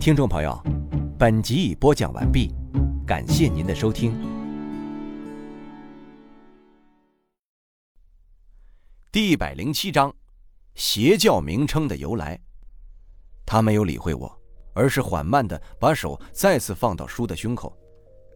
[0.00, 0.58] 听众朋友，
[1.18, 2.54] 本集已播讲完毕，
[3.06, 4.18] 感谢您的收听。
[9.12, 10.10] 第一百零七章，
[10.74, 12.40] 邪教名称的由来。
[13.44, 14.40] 他没有理会我，
[14.72, 17.76] 而是缓慢的把手再次放到书的胸口。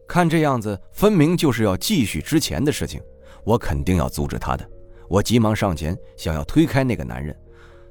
[0.07, 3.01] 看这样子，分明就是要继续之前的事情。
[3.43, 4.69] 我肯定要阻止他的。
[5.09, 7.35] 我急忙上前，想要推开那个男人，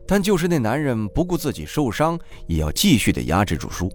[0.07, 3.91] 但就是那男人不顾自己受伤，也要继续的压制住书。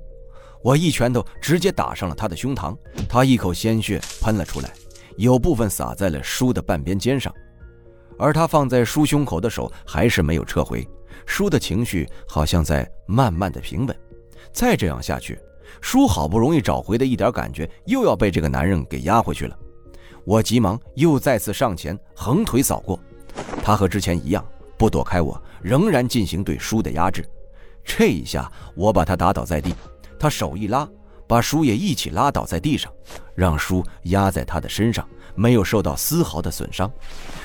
[0.62, 4.72] 我一拳头直接打上了他的胸膛，他一口鲜血喷了出来，
[5.18, 7.34] 有部分洒在了书的半边肩上，
[8.18, 10.88] 而他放在书胸口的手还是没有撤回。
[11.26, 13.96] 书的情绪好像在慢慢的平稳。
[14.52, 15.40] 再这样下去。
[15.82, 19.56] 书好不容易找回的一点感觉，又要被这个男人给压回去了。
[20.26, 23.00] 我急忙又再次上前，横腿扫过。
[23.64, 24.44] 他和之前一样，
[24.80, 27.24] 不躲开我，仍然进行对书的压制。
[27.84, 29.76] 这一下，我把他打倒在地，
[30.18, 30.88] 他手一拉，
[31.28, 32.90] 把书也一起拉倒在地上，
[33.36, 36.90] 让书压在他的身上，没有受到丝毫的损伤。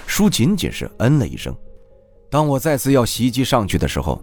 [0.07, 1.53] 书仅仅是嗯了一声。
[2.31, 4.23] 当我再次要袭击上去的时候，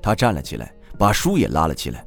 [0.00, 2.06] 他站了起来，把书也拉了起来。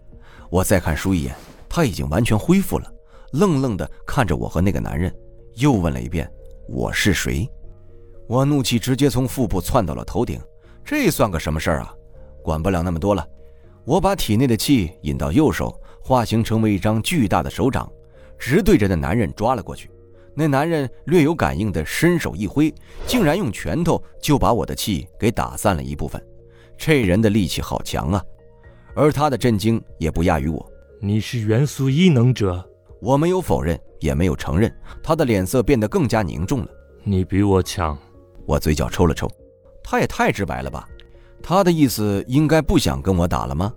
[0.49, 1.35] 我再看书一眼，
[1.67, 2.89] 他已经完全恢复了，
[3.33, 5.13] 愣愣地看着我和那个男人，
[5.55, 6.31] 又问了一遍
[6.69, 7.49] ：“我是谁？”
[8.31, 10.39] 我怒气直接从腹部窜到了头顶，
[10.85, 11.93] 这算个什么事儿啊？
[12.41, 13.27] 管不了那么多了，
[13.83, 17.91] 我把体内的气引到右手，化形成为一张巨大的手掌，
[18.39, 19.91] 直对着那男人抓了过去。
[20.33, 22.73] 那男人略有感应的伸手一挥，
[23.05, 26.25] 竟然用拳头就把我的气给打散了一部分。
[26.77, 28.23] 这人的力气好强啊！
[28.95, 30.71] 而他的震惊也不亚于我。
[31.01, 32.65] 你是元素异能者？
[33.01, 34.73] 我没有否认，也没有承认。
[35.03, 36.69] 他的脸色变得更加凝重了。
[37.03, 37.97] 你比我强。
[38.45, 39.29] 我嘴角抽了抽。
[39.83, 40.87] 他也太直白了吧？
[41.43, 43.73] 他的意思应该不想跟我打了吗？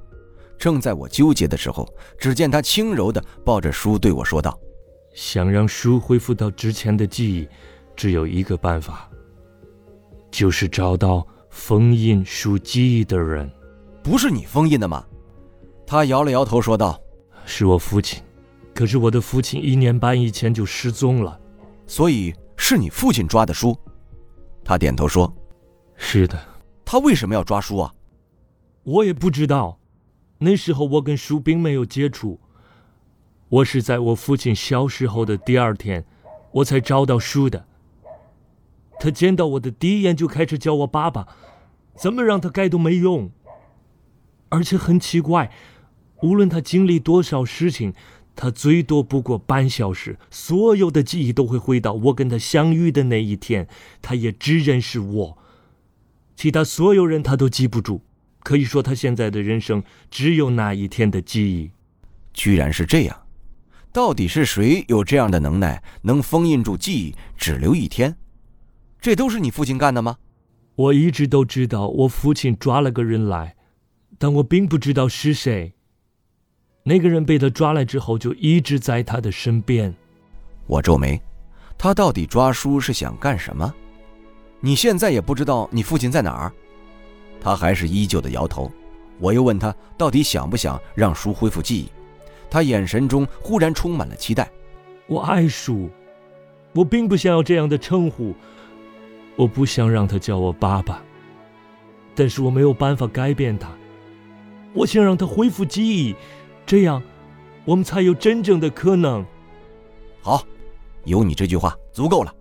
[0.58, 4.58] 正在我纠结的时候，只见他轻柔地抱着书对我说道
[5.14, 7.48] ：“想让书恢复到之前的记忆，
[7.96, 9.08] 只有一个办法，
[10.30, 13.50] 就是找到封印书记忆的人。”
[14.04, 15.04] 不是你封印的吗？
[15.86, 17.00] 他摇了摇头说道
[17.46, 18.22] ：“是我父亲，
[18.74, 21.40] 可是我的父亲一年半以前就失踪了，
[21.86, 23.76] 所以是你父亲抓的书。”
[24.64, 25.32] 他点头说
[25.96, 26.38] ：“是的。”
[26.84, 27.94] 他为什么要抓书啊？
[28.82, 29.78] 我也不知道。
[30.38, 32.40] 那时候我跟书并没有接触，
[33.48, 36.04] 我是在我父亲消失后的第二天，
[36.52, 37.66] 我才找到书的。
[39.00, 41.26] 他见到我的第一眼就开始叫我爸爸，
[41.96, 43.30] 怎么让他改都没用。
[44.50, 45.50] 而且很奇怪，
[46.22, 47.94] 无论他经历多少事情，
[48.36, 53.68] 他最多不过半小时，所有的记忆都会回到我跟他相遇的那一天。
[54.02, 55.38] 他也只认识我，
[56.36, 58.02] 其他所有人他都记不住。
[58.40, 61.70] 可以说，他现在的人生只有那一天的记忆。
[62.34, 63.22] 居然是这样，
[63.92, 68.16] 到底是谁有这样的能耐，能封印住记忆，只留一天？
[69.00, 70.18] 这都是你父亲干的吗？
[70.74, 73.56] 我一直都知道，我父亲抓了个人来。
[74.18, 75.74] 但我并不知道是谁。
[76.86, 79.92] 那个人被他抓来之后，就一直在他的身边。
[80.66, 81.18] 我皱眉，
[81.78, 83.74] 他到底抓书是想干什么？
[84.60, 86.52] 你现在也不知道你父亲在哪儿？
[87.40, 88.70] 他还是依旧的摇头。
[89.18, 91.88] 我又问他，到底想不想让书恢复记忆？
[92.50, 94.50] 他眼神中忽然充满了期待。
[95.06, 95.88] 我爱书，
[96.74, 98.34] 我并不想要这样的称呼，
[99.36, 101.02] 我不想让他叫我爸爸，
[102.14, 103.70] 但是我没有办法改变他。
[104.74, 106.14] 我想让他恢复记忆，
[106.66, 107.02] 这样，
[107.64, 109.24] 我们才有真正的可能。
[110.22, 110.42] 好，
[111.04, 112.34] 有你这句话足够了。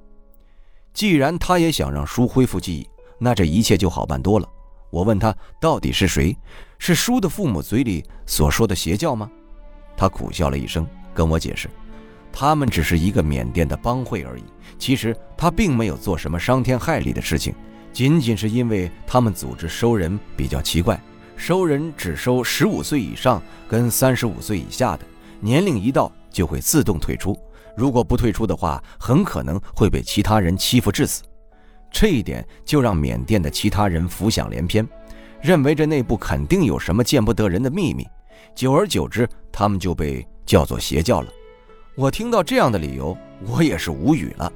[0.93, 4.47] 既然他也想让书恢复记忆，那这一切就好办多了。
[4.89, 6.37] 我问他到底是谁？
[6.77, 9.29] 是书的父母嘴里所说的邪教吗？
[9.97, 11.69] 他苦笑了一声，跟我解释，
[12.31, 14.43] 他们只是一个缅甸的帮会而已。
[14.77, 17.53] 其实他并没有做什么伤天害理的事情，
[17.91, 21.01] 仅仅是因为他们组织收人比较奇怪。
[21.45, 25.05] 收人只收十五岁以上跟三十五岁以下的，
[25.41, 27.37] 年龄一到就会自动退出。
[27.75, 31.21] 如果不退出的话，很可能会被其他人欺负致死。
[31.91, 34.87] 这一点就让缅甸的其他人浮想联翩，
[35.41, 38.07] 认为这内部肯定有什么见不得人的秘密。
[38.55, 41.27] 久而久之，他们就被叫做邪教了。
[41.97, 44.49] 我听到这样的理由，我也是无语了。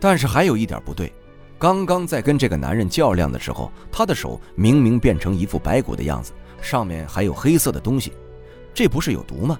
[0.00, 1.12] 但是还有一点不对。
[1.58, 8.12] 刚刚在跟这个男人较量的时候，他的手明明变成一副白骨的样子，上面还有黑色的东西，
[8.72, 9.58] 这不是有毒吗？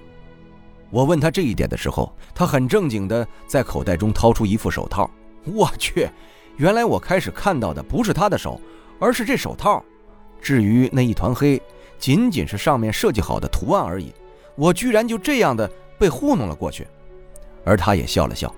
[0.91, 5.09] 我问他这一点的时候，他很正经的在口袋中掏出一副手套。
[5.43, 6.09] 我去，
[6.55, 8.59] 原来我开始看到的不是他的手，
[8.97, 9.83] 而是这手套。
[10.41, 11.61] 至于那一团黑，
[11.97, 14.13] 仅仅是上面设计好的图案而已，
[14.55, 16.87] 我居然就这样的被糊弄了过去。
[17.65, 18.53] 而他也笑了笑，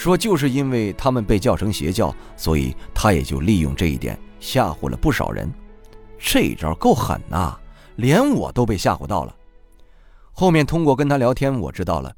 [0.00, 5.46] 说：“就是因为他们被叫成邪教，所以他也就利用这一点吓唬了不少人。
[6.18, 7.54] 这一招够狠呐，
[7.96, 9.36] 连我都被吓唬到了。”
[10.32, 12.10] 后面通过跟他聊天，我知道了，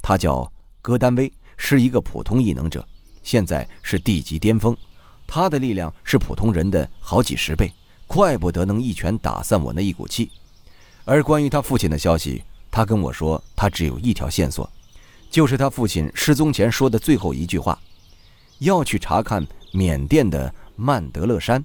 [0.00, 0.50] 他叫
[0.80, 2.82] 戈丹威，是一个普通异能者，
[3.22, 4.74] 现在是地级巅峰，
[5.26, 7.70] 他的力量是普通人的好几十倍。
[8.06, 10.30] 怪不得能一拳打散我那一股气。
[11.04, 14.66] 而关于他父亲的消息，他跟我说，他只有一条线索，
[15.36, 17.78] 就是他父亲失踪前说的最后一句话：
[18.60, 21.62] 要去查看缅甸的曼德勒山。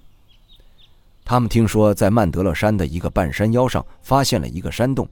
[1.23, 5.07] 他们听说，在曼德勒山的一个半山腰上发现了一个山洞，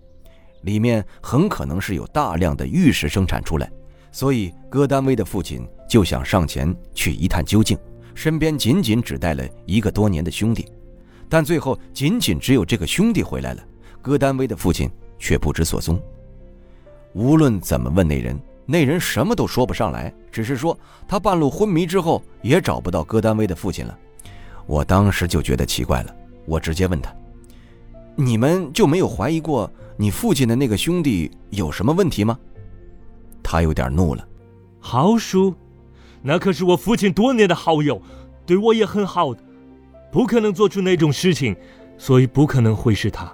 [0.64, 3.72] 里面很可能是有大量的玉石生产出来，
[4.12, 7.78] 所以戈丹威的父亲就想上前去一探究竟，
[8.14, 10.68] 身边仅仅只带了一个多年的兄弟。
[11.30, 13.64] 但最后仅仅只有这个兄弟回来了，
[14.02, 15.98] 戈丹威的父亲却不知所踪。
[17.14, 18.38] 无论怎么问那人，
[18.72, 20.78] 那人什么都说不上来，只是说
[21.08, 23.98] 他半路昏迷之后也找不到戈丹威的父亲了。
[24.68, 27.12] 我当时就觉得奇怪了，我直接问他
[28.16, 29.68] ：“你们就没有怀疑过
[29.98, 32.38] 你父亲的那个兄弟有什么问题吗？”
[33.42, 34.24] 他有点怒了
[34.80, 35.52] ：“豪叔，
[36.22, 38.00] 那可是我父亲多年的好友，
[38.46, 39.42] 对我也很好的。”
[40.14, 41.56] 不可能做出那种事情，
[41.98, 43.34] 所以不可能会是他。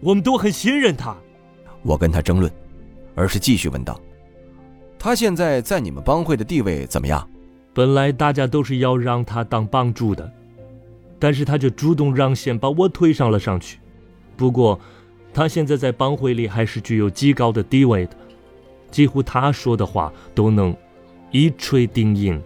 [0.00, 1.14] 我们都很信任他。
[1.82, 2.50] 我跟他争论，
[3.14, 4.00] 而是继续问道
[5.06, 7.24] ：“他现在在你们帮会的地位怎么样？”
[7.72, 10.28] 本来大家都是要让他当帮主的，
[11.16, 13.78] 但是他就主动让贤，把我推上了上去。
[14.36, 14.80] 不过，
[15.32, 18.16] 他现在在帮会里还是具有极高的地位的，
[18.90, 20.76] 几乎他说的话都能
[21.30, 22.42] 一锤定音。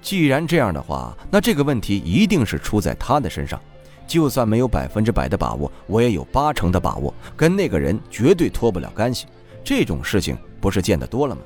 [0.00, 3.60] 既然这样的话，那这个问题一定是出在他的身上。
[4.06, 9.26] 就算没有百分之百的把握，我也有八成的把握，跟那个人绝对脱不了干系。
[9.62, 11.42] 这种事情不是见得多了吗？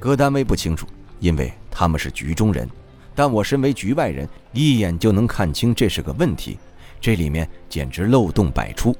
[0.00, 0.86] 戈丹威不清楚，
[1.18, 2.66] 因为他们是局中人。
[3.14, 6.58] 但我身为局外人，一眼就能看清这是个问题。
[7.02, 8.96] 这里面简直漏洞百出。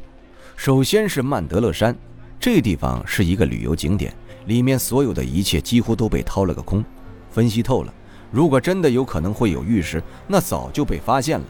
[0.56, 1.96] 首先是曼德勒山，
[2.38, 4.14] 这地方是一个旅游景点，
[4.44, 6.84] 里面所有的一切几乎都被掏了个空。
[7.30, 7.94] 分析透了。
[8.30, 11.46] 如果真的有可能会有玉石，那早就被发现了，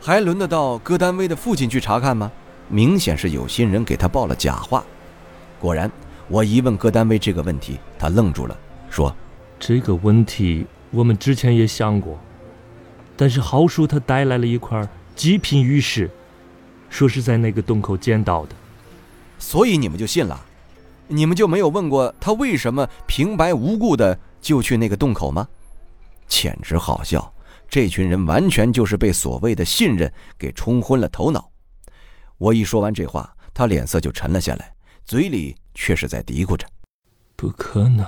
[0.00, 2.32] 还轮得到戈丹威的父亲去查看吗？
[2.68, 4.82] 明显是有心人给他报了假话。
[5.60, 5.90] 果然，
[6.28, 8.58] 我一问戈丹威这个问题，他愣住了，
[8.90, 9.14] 说
[9.58, 12.18] ：“这个问题我们之前也想过，
[13.16, 16.10] 但是豪叔他带来了一块极品玉石，
[16.90, 18.54] 说是在那个洞口捡到的，
[19.38, 20.44] 所以你们就信了？
[21.08, 25.48] 你们就没有问过他为什么平白无故的就去那个洞口吗？”
[26.26, 27.32] 简直好笑！
[27.68, 31.50] 这群人完全就是被所谓的信任给冲昏了头脑。
[32.38, 34.72] 我一说完这话，他脸色就沉了下来，
[35.04, 36.66] 嘴里却是在嘀咕着
[37.36, 38.04] ：“不可能，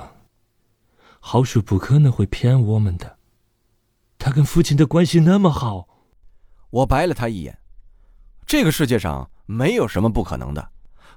[1.24, 3.16] 豪叔不可能会骗我们的。
[4.18, 5.88] 他跟父亲的关系那么好。”
[6.68, 7.56] 我白了他一眼
[8.44, 10.68] ：“这个世界上没有什么不可能的。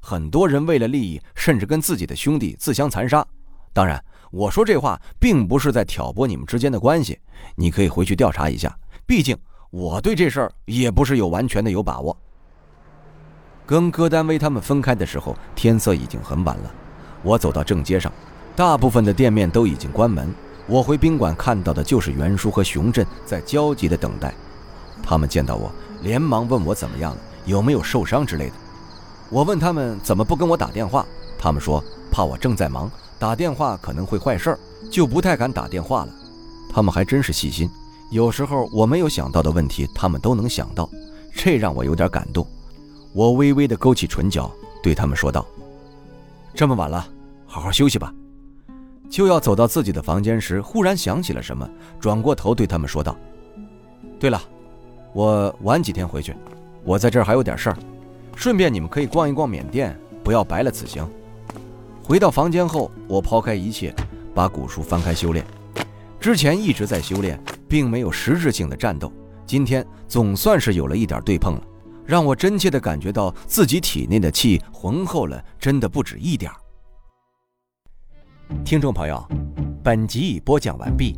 [0.02, 3.26] 很多人为了利益，甚至跟自己的兄弟自相残杀。
[3.74, 7.18] 当然。”我说这话并不是在挑拨你们之间的关系，
[7.56, 8.78] 你可以回去调查一下。
[9.06, 9.38] 毕竟
[9.70, 12.18] 我对这事儿也不是有完全的有把握。
[13.66, 16.76] 跟戈丹威他们分开的时候，天色已经很晚了。
[17.24, 18.12] 我走到正街上，
[18.56, 20.34] 大部分的店面都已经关门。
[20.68, 24.34] 我回宾馆看到的就是袁叔和熊振在焦急的等待。
[25.04, 25.72] 他们见到我，
[26.02, 28.54] 连忙问我怎么样了，有没有受伤之类的。
[29.30, 31.06] 我问他们怎么不跟我打电话，
[31.38, 32.90] 他们说怕我正在忙。
[33.20, 34.60] 打电话可能会坏事儿，
[34.90, 36.14] 就不太敢打电话了。
[36.74, 37.70] 他们还真是细心，
[38.12, 40.90] 有时候我没有想到的问题，他们都能想到，
[41.34, 42.46] 这让我有点感动。
[43.14, 45.46] 我微微的勾起唇角，对他们说道
[46.56, 47.08] ：“这么晚了，
[47.46, 48.12] 好好休息吧。”
[49.10, 51.70] 就要走到自己的房间时，忽然想起了什么，
[52.00, 53.16] 转过头对他们说道
[54.20, 54.42] ：“对了，
[55.14, 56.36] 我晚几天回去，
[56.84, 57.78] 我在这儿还有点事儿，
[58.36, 61.08] 顺便你们可以逛一逛缅甸，不要白了此行。”
[62.04, 63.94] 回到房间后，我抛开一切，
[64.34, 65.46] 把古书翻开修炼。
[66.20, 69.12] 之前一直在修炼，并没有实质性的战斗。
[69.46, 71.62] 今天总算是有了一点对碰了，
[72.06, 76.58] 让我真切的感觉到自己体内的气浑厚了，真的不止一点儿
[78.64, 79.24] 听众朋友，
[79.84, 81.18] 本集已播讲完毕，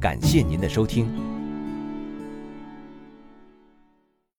[0.00, 1.33] 感谢您的收听。